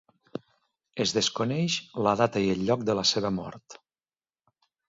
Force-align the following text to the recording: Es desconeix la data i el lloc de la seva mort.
Es 1.05 1.13
desconeix 1.17 1.77
la 2.07 2.15
data 2.23 2.43
i 2.47 2.49
el 2.57 2.65
lloc 2.71 2.89
de 2.91 2.99
la 3.01 3.07
seva 3.13 3.35
mort. 3.39 3.81